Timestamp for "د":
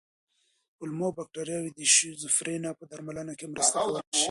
1.73-1.79